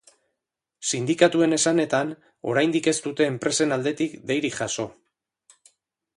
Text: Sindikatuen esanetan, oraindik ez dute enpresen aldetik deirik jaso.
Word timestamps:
Sindikatuen 0.91 1.53
esanetan, 1.57 2.13
oraindik 2.55 2.91
ez 2.93 2.95
dute 3.07 3.29
enpresen 3.33 3.77
aldetik 3.77 4.19
deirik 4.33 4.59
jaso. 4.63 4.89